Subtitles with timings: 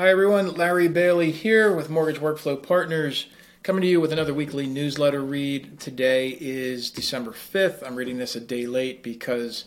[0.00, 0.54] Hi, everyone.
[0.54, 3.26] Larry Bailey here with Mortgage Workflow Partners,
[3.62, 5.78] coming to you with another weekly newsletter read.
[5.78, 7.86] Today is December 5th.
[7.86, 9.66] I'm reading this a day late because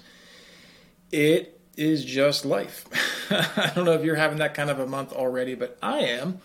[1.11, 2.88] it is just life.
[3.29, 6.41] I don't know if you're having that kind of a month already, but I am.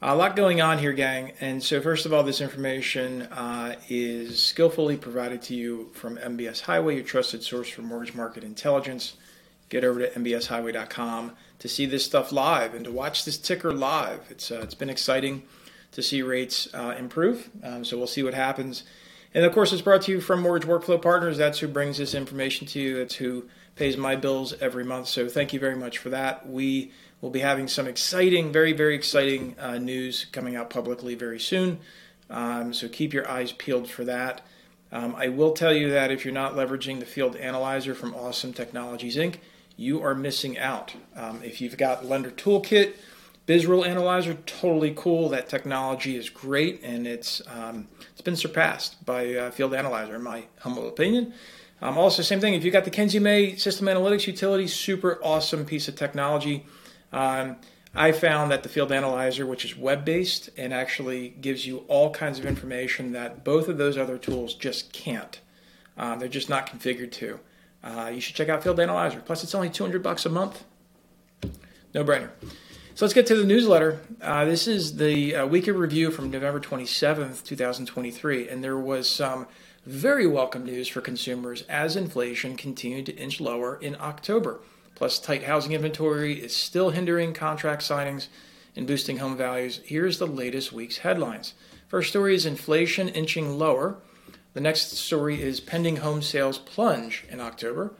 [0.00, 1.32] A lot going on here, gang.
[1.40, 6.60] And so, first of all, this information uh, is skillfully provided to you from MBS
[6.60, 9.14] Highway, your trusted source for mortgage market intelligence.
[9.68, 14.20] Get over to mbshighway.com to see this stuff live and to watch this ticker live.
[14.30, 15.42] It's uh, it's been exciting
[15.92, 17.50] to see rates uh, improve.
[17.62, 18.84] Um, so we'll see what happens.
[19.34, 21.36] And of course, it's brought to you from Mortgage Workflow Partners.
[21.36, 22.98] That's who brings this information to you.
[22.98, 25.08] That's who pays my bills every month.
[25.08, 26.48] So thank you very much for that.
[26.48, 31.40] We will be having some exciting, very very exciting uh, news coming out publicly very
[31.40, 31.80] soon.
[32.30, 34.42] Um, so keep your eyes peeled for that.
[34.92, 38.52] Um, I will tell you that if you're not leveraging the Field Analyzer from Awesome
[38.52, 39.36] Technologies Inc
[39.76, 40.94] you are missing out.
[41.14, 42.94] Um, if you've got Lender Toolkit,
[43.46, 45.28] BizRule Analyzer, totally cool.
[45.28, 50.22] That technology is great, and it's um, it's been surpassed by uh, Field Analyzer, in
[50.22, 51.32] my humble opinion.
[51.80, 52.54] Um, also, same thing.
[52.54, 56.64] If you got the Kenzie May System Analytics Utility, super awesome piece of technology.
[57.12, 57.56] Um,
[57.94, 62.10] I found that the Field Analyzer, which is web based and actually gives you all
[62.10, 65.40] kinds of information that both of those other tools just can't.
[65.96, 67.40] Uh, they're just not configured to
[67.86, 69.20] uh, you should check out Field Analyzer.
[69.20, 70.64] Plus, it's only 200 bucks a month.
[71.94, 72.30] No brainer.
[72.96, 74.00] So let's get to the newsletter.
[74.20, 79.46] Uh, this is the uh, weekly review from November 27th, 2023, and there was some
[79.84, 84.60] very welcome news for consumers as inflation continued to inch lower in October.
[84.96, 88.26] Plus, tight housing inventory is still hindering contract signings
[88.74, 89.80] and boosting home values.
[89.84, 91.54] Here's the latest week's headlines.
[91.86, 93.98] First story is inflation inching lower.
[94.56, 97.92] The next story is pending home sales plunge in October.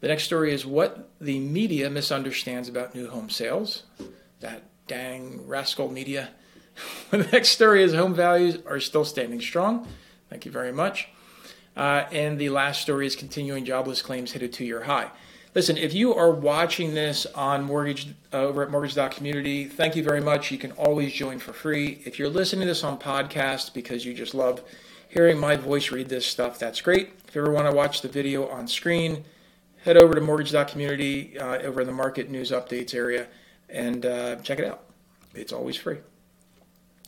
[0.00, 3.82] The next story is what the media misunderstands about new home sales.
[4.40, 6.30] That dang rascal media.
[7.10, 9.86] the next story is home values are still standing strong.
[10.30, 11.08] Thank you very much.
[11.76, 15.10] Uh, and the last story is continuing jobless claims hit a two year high.
[15.54, 20.22] Listen, if you are watching this on mortgage uh, over at mortgage.community, thank you very
[20.22, 20.50] much.
[20.50, 22.00] You can always join for free.
[22.06, 24.62] If you're listening to this on podcast because you just love
[25.08, 27.10] hearing my voice read this stuff, that's great.
[27.26, 29.24] If you ever want to watch the video on screen,
[29.84, 33.26] head over to mortgage.community uh, over in the market news updates area
[33.68, 34.84] and uh, check it out.
[35.34, 35.98] It's always free.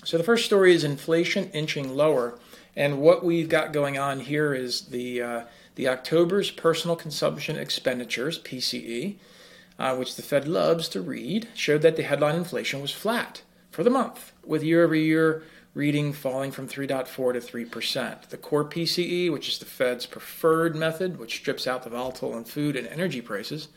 [0.05, 2.39] So the first story is inflation inching lower,
[2.75, 5.45] and what we've got going on here is the uh,
[5.75, 9.17] the October's personal consumption expenditures (PCE),
[9.79, 13.85] uh, which the Fed loves to read, showed that the headline inflation was flat for
[13.85, 15.43] the month, with year-over-year
[15.75, 18.29] reading falling from 3.4 to 3%.
[18.29, 22.47] The core PCE, which is the Fed's preferred method, which strips out the volatile and
[22.47, 23.69] food and energy prices,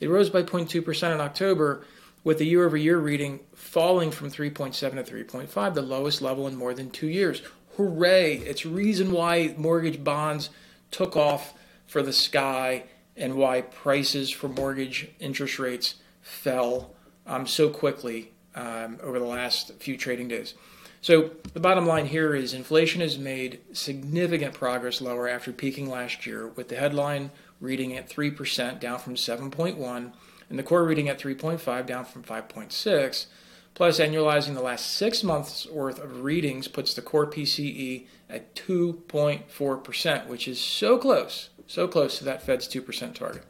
[0.00, 1.84] it rose by 0.2% in October,
[2.24, 6.56] with the year over year reading falling from 3.7 to 3.5, the lowest level in
[6.56, 7.42] more than two years.
[7.76, 8.38] Hooray!
[8.38, 10.50] It's reason why mortgage bonds
[10.90, 11.54] took off
[11.86, 12.84] for the sky
[13.16, 16.94] and why prices for mortgage interest rates fell
[17.26, 20.54] um, so quickly um, over the last few trading days.
[21.02, 26.26] So the bottom line here is inflation has made significant progress lower after peaking last
[26.26, 30.12] year, with the headline reading at 3%, down from 7.1,
[30.50, 33.26] and the core reading at 3.5, down from 5.6.
[33.72, 40.26] Plus, annualizing the last six months worth of readings puts the core PCE at 2.4%,
[40.26, 43.44] which is so close, so close to that Fed's 2% target.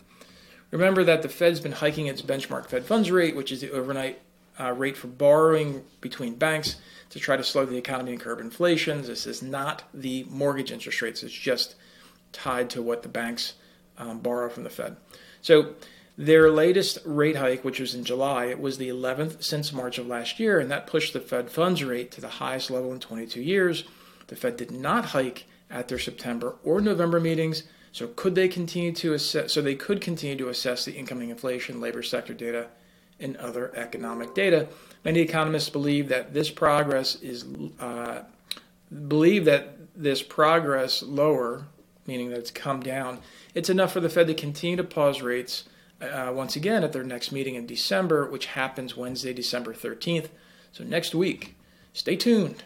[0.71, 4.21] Remember that the Fed's been hiking its benchmark Fed funds rate, which is the overnight
[4.59, 6.77] uh, rate for borrowing between banks
[7.11, 9.03] to try to slow the economy and curb inflation.
[9.03, 11.75] This is not the mortgage interest rates, it's just
[12.33, 13.55] tied to what the banks
[13.99, 14.97] um, borrow from the Fed.
[15.43, 15.75] So
[16.17, 20.07] their latest rate hike, which was in July, it was the 11th since March of
[20.07, 23.41] last year, and that pushed the Fed funds rate to the highest level in 22
[23.41, 23.85] years.
[24.29, 28.93] The Fed did not hike at their September or November meetings, so could they continue
[28.93, 29.53] to assess?
[29.53, 32.69] So they could continue to assess the incoming inflation, labor sector data,
[33.21, 34.69] and other economic data.
[35.05, 37.45] Many economists believe that this progress is
[37.79, 38.23] uh,
[39.09, 41.67] believe that this progress lower,
[42.07, 43.21] meaning that it's come down,
[43.55, 45.65] it's enough for the Fed to continue to pause rates
[46.01, 50.29] uh, once again at their next meeting in December, which happens Wednesday, December 13th.
[50.73, 51.57] So next week,
[51.93, 52.63] stay tuned.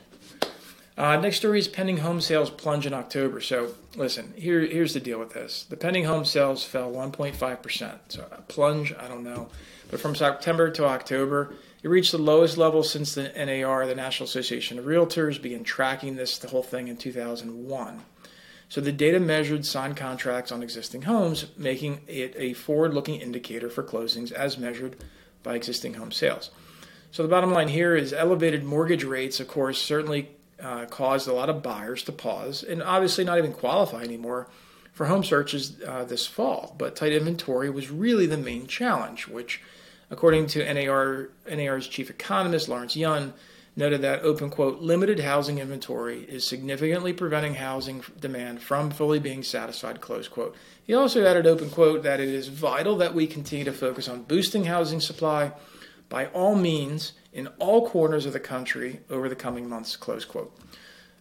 [0.97, 3.41] Uh, next story is pending home sales plunge in October.
[3.41, 5.65] So listen, here, here's the deal with this.
[5.65, 7.99] The pending home sales fell 1.5%.
[8.09, 9.49] So a plunge, I don't know.
[9.91, 14.27] But from September to October, it reached the lowest level since the NAR, the National
[14.27, 18.01] Association of Realtors, began tracking this the whole thing in 2001.
[18.69, 23.83] So the data measured signed contracts on existing homes, making it a forward-looking indicator for
[23.83, 24.97] closings as measured
[25.43, 26.51] by existing home sales.
[27.11, 30.31] So the bottom line here is elevated mortgage rates, of course, certainly
[30.65, 34.49] uh, caused a lot of buyers to pause and obviously not even qualify anymore
[34.93, 36.75] for home searches uh, this fall.
[36.79, 39.61] But tight inventory was really the main challenge, which,
[40.11, 43.35] according to NAR, NAR's chief economist Lawrence Yun,
[43.77, 49.43] noted that open quote limited housing inventory is significantly preventing housing demand from fully being
[49.43, 53.65] satisfied close quote he also added open quote that it is vital that we continue
[53.65, 55.51] to focus on boosting housing supply
[56.09, 60.57] by all means in all corners of the country over the coming months close quote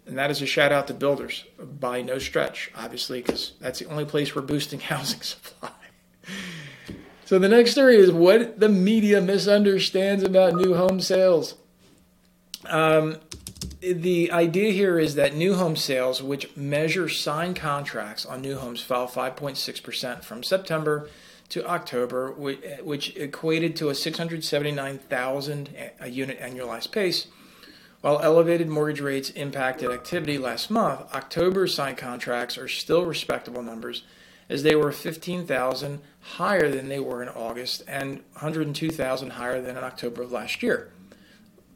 [0.05, 3.85] and that is a shout out to builders by no stretch, obviously, because that's the
[3.85, 5.69] only place we're boosting housing supply.
[7.25, 11.55] so the next story is what the media misunderstands about new home sales.
[12.65, 13.17] Um,
[13.81, 18.81] the idea here is that new home sales, which measure signed contracts on new homes,
[18.81, 21.09] fell 5.6% from September
[21.53, 25.69] to October, which equated to a 679,000
[26.05, 27.27] unit annualized pace
[28.03, 34.03] while elevated mortgage rates impacted activity last month, October's signed contracts are still respectable numbers
[34.49, 39.83] as they were 15,000 higher than they were in August and 102,000 higher than in
[39.85, 40.91] October of last year.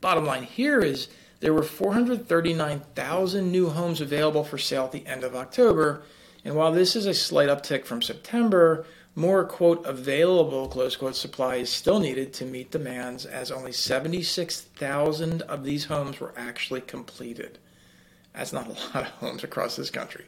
[0.01, 1.07] Bottom line here is
[1.39, 6.01] there were 439,000 new homes available for sale at the end of October,
[6.43, 8.85] and while this is a slight uptick from September,
[9.17, 15.41] more, quote, available, close quote, supply is still needed to meet demands as only 76,000
[15.41, 17.57] of these homes were actually completed.
[18.35, 20.25] That's not a lot of homes across this country.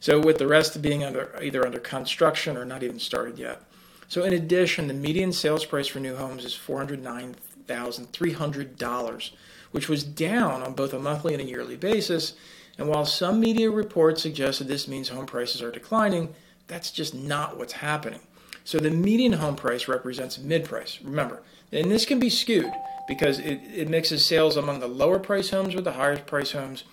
[0.00, 3.60] So, with the rest being under, either under construction or not even started yet.
[4.08, 9.30] So, in addition, the median sales price for new homes is $409,300,
[9.70, 12.32] which was down on both a monthly and a yearly basis.
[12.78, 16.34] And while some media reports suggested this means home prices are declining,
[16.66, 18.20] that's just not what's happening.
[18.64, 20.98] So the median home price represents mid price.
[21.02, 22.72] Remember, and this can be skewed
[23.06, 26.84] because it, it mixes sales among the lower price homes with the higher price homes.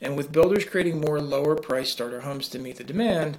[0.00, 3.38] And with builders creating more lower price starter homes to meet the demand,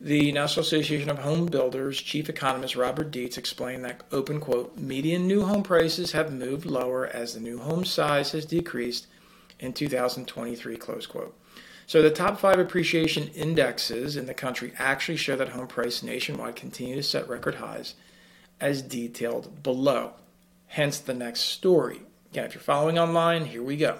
[0.00, 5.28] the National Association of Home Builders chief economist Robert Dietz explained that, open quote, median
[5.28, 9.06] new home prices have moved lower as the new home size has decreased
[9.60, 11.36] in 2023, close quote.
[11.86, 16.56] So the top five appreciation indexes in the country actually show that home price nationwide
[16.56, 17.94] continue to set record highs
[18.60, 20.12] as detailed below.
[20.68, 22.00] Hence the next story.
[22.30, 23.98] Again, if you're following online, here we go.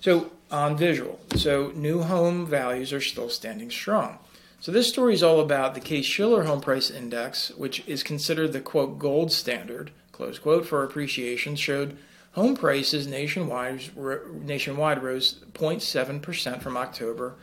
[0.00, 4.18] So on visual, so new home values are still standing strong.
[4.60, 8.60] So this story is all about the Case-Shiller Home Price Index, which is considered the
[8.60, 11.98] quote gold standard, close quote, for appreciation, showed
[12.34, 13.96] Home prices nationwide
[14.42, 17.36] nationwide rose 0.7% from October,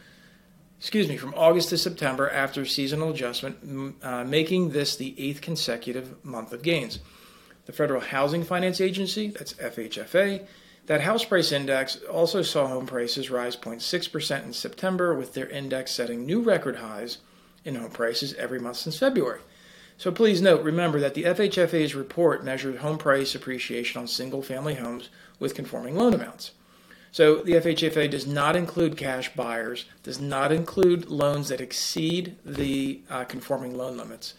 [0.80, 6.24] excuse me, from August to September after seasonal adjustment, uh, making this the eighth consecutive
[6.26, 7.00] month of gains.
[7.68, 10.46] The Federal Housing Finance Agency, that's FHFA,
[10.88, 15.94] that house price index also saw home prices rise 0.6% in September, with their index
[15.94, 17.20] setting new record highs
[17.64, 19.40] in home prices every month since February.
[20.02, 24.74] So please note, remember that the FHFA's report measured home price appreciation on single family
[24.74, 25.10] homes
[25.40, 26.54] with conforming loan amounts.
[27.12, 33.02] So the FHFA does not include cash buyers, does not include loans that exceed the
[33.12, 34.34] uh, conforming loan limits.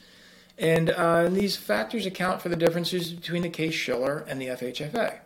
[0.59, 4.49] And, uh, and these factors account for the differences between the Case Shiller and the
[4.49, 5.21] FHFA.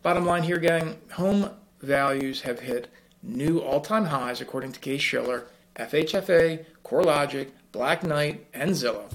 [0.00, 2.86] Bottom line here, gang, home values have hit
[3.20, 9.10] new all time highs according to Case Shiller, FHFA, CoreLogic, Black Knight, and Zillow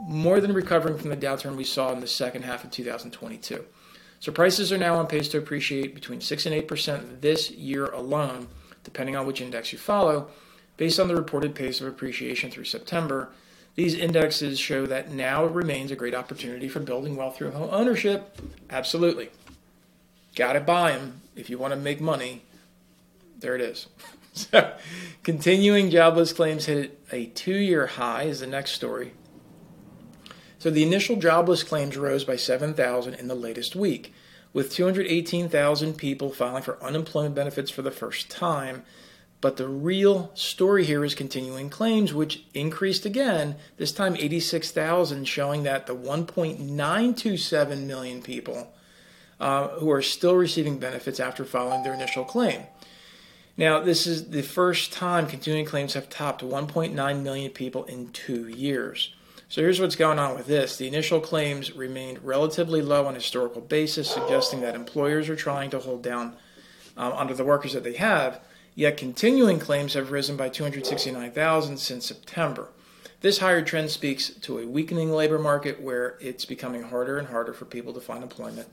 [0.00, 3.64] more than recovering from the downturn we saw in the second half of 2022.
[4.18, 8.48] So prices are now on pace to appreciate between 6 and 8% this year alone,
[8.84, 10.28] depending on which index you follow,
[10.76, 13.30] based on the reported pace of appreciation through September.
[13.76, 18.36] These indexes show that now remains a great opportunity for building wealth through home ownership.
[18.68, 19.30] Absolutely.
[20.34, 22.42] Got to buy them if you want to make money.
[23.38, 23.86] There it is.
[24.32, 24.74] so,
[25.22, 29.12] continuing jobless claims hit a two year high is the next story.
[30.60, 34.12] So the initial jobless claims rose by 7,000 in the latest week,
[34.52, 38.82] with 218,000 people filing for unemployment benefits for the first time.
[39.40, 45.62] But the real story here is continuing claims, which increased again, this time 86,000, showing
[45.62, 48.70] that the 1.927 million people
[49.40, 52.64] uh, who are still receiving benefits after filing their initial claim.
[53.56, 58.46] Now, this is the first time continuing claims have topped 1.9 million people in two
[58.46, 59.14] years.
[59.50, 60.76] So here's what's going on with this.
[60.76, 65.70] The initial claims remained relatively low on a historical basis, suggesting that employers are trying
[65.70, 66.36] to hold down
[66.96, 68.40] um, under the workers that they have.
[68.76, 72.68] Yet continuing claims have risen by 269,000 since September.
[73.22, 77.52] This higher trend speaks to a weakening labor market where it's becoming harder and harder
[77.52, 78.68] for people to find employment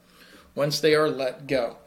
[0.53, 1.77] once they are let go.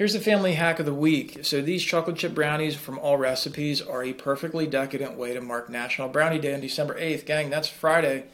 [0.00, 1.40] Here's the family hack of the week.
[1.42, 6.08] So, these chocolate chip brownies from Allrecipes are a perfectly decadent way to mark National
[6.08, 7.26] Brownie Day on December 8th.
[7.26, 8.24] Gang, that's Friday.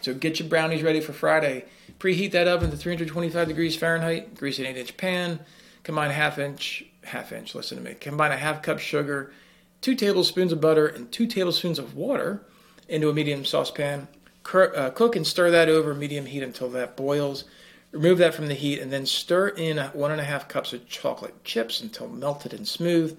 [0.00, 1.66] So, get your brownies ready for Friday.
[1.98, 4.34] Preheat that oven to 325 degrees Fahrenheit.
[4.36, 5.40] Grease an 8 inch pan.
[5.84, 7.92] Combine half inch, half inch, listen to me.
[7.92, 9.34] Combine a half cup sugar,
[9.82, 12.40] two tablespoons of butter, and two tablespoons of water
[12.88, 14.08] into a medium saucepan.
[14.54, 17.44] Uh, cook and stir that over medium heat until that boils.
[17.92, 20.88] Remove that from the heat and then stir in one and a half cups of
[20.88, 23.18] chocolate chips until melted and smooth.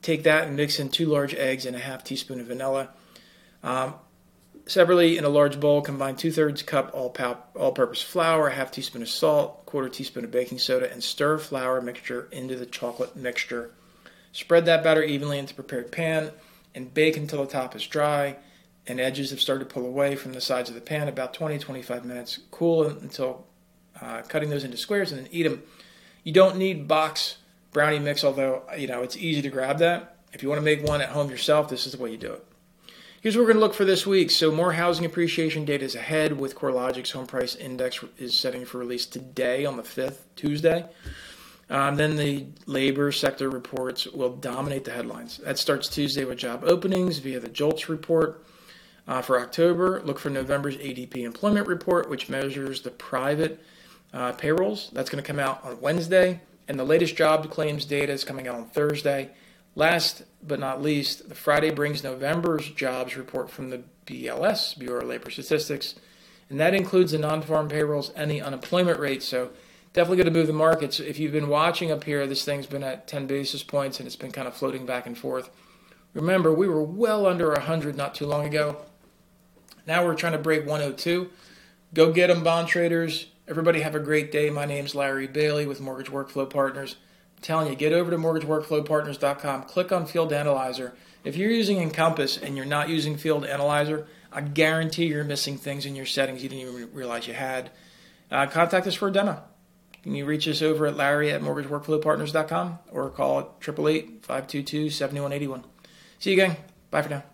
[0.00, 2.88] Take that and mix in two large eggs and a half teaspoon of vanilla.
[3.62, 3.94] Um,
[4.66, 7.14] separately, in a large bowl, combine two thirds cup all
[7.54, 11.36] all purpose flour, a half teaspoon of salt, quarter teaspoon of baking soda, and stir
[11.36, 13.72] flour mixture into the chocolate mixture.
[14.32, 16.30] Spread that batter evenly into prepared pan
[16.74, 18.36] and bake until the top is dry
[18.86, 21.58] and edges have started to pull away from the sides of the pan about 20
[21.58, 22.40] 25 minutes.
[22.50, 23.46] Cool until
[24.00, 25.62] uh, cutting those into squares, and then eat them.
[26.24, 27.36] You don't need box
[27.72, 30.16] brownie mix, although you know it's easy to grab that.
[30.32, 32.32] If you want to make one at home yourself, this is the way you do
[32.32, 32.44] it.
[33.20, 34.30] Here's what we're going to look for this week.
[34.30, 38.78] So more housing appreciation data is ahead with CoreLogic's home price index is setting for
[38.78, 40.86] release today on the 5th, Tuesday.
[41.68, 45.36] Um, then the labor sector reports will dominate the headlines.
[45.38, 48.42] That starts Tuesday with job openings via the JOLTS report.
[49.06, 53.60] Uh, for October, look for November's ADP employment report, which measures the private
[54.12, 54.90] uh, payrolls.
[54.92, 56.40] That's going to come out on Wednesday.
[56.68, 59.30] And the latest job claims data is coming out on Thursday.
[59.74, 65.08] Last but not least, the Friday brings November's jobs report from the BLS, Bureau of
[65.08, 65.94] Labor Statistics.
[66.48, 69.22] And that includes the non farm payrolls and the unemployment rate.
[69.22, 69.50] So
[69.92, 70.98] definitely going to move the markets.
[70.98, 74.16] If you've been watching up here, this thing's been at 10 basis points and it's
[74.16, 75.50] been kind of floating back and forth.
[76.12, 78.78] Remember, we were well under 100 not too long ago.
[79.86, 81.30] Now we're trying to break 102.
[81.94, 83.26] Go get them, bond traders.
[83.50, 84.48] Everybody have a great day.
[84.48, 86.94] My name's Larry Bailey with Mortgage Workflow Partners.
[87.36, 90.94] I'm telling you, get over to mortgageworkflowpartners.com, click on Field Analyzer.
[91.24, 95.84] If you're using Encompass and you're not using Field Analyzer, I guarantee you're missing things
[95.84, 97.72] in your settings you didn't even realize you had.
[98.30, 99.42] Uh, contact us for a demo.
[100.04, 105.64] Can you reach us over at Larry at mortgageworkflowpartners.com or call 888 522 7181.
[106.20, 106.56] See you again.
[106.92, 107.24] Bye for now.